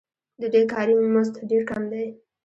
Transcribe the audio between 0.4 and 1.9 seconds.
د دوی کاري مزد ډېر کم